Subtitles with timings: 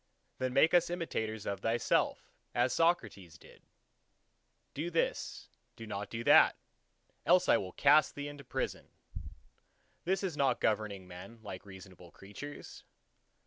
[0.39, 3.61] then make us imitators of thyself, as Socrates did.
[4.73, 6.55] Do this, do not do that,
[7.23, 8.87] else will I cast thee into prison:
[10.03, 12.83] this is not governing men like reasonable creatures.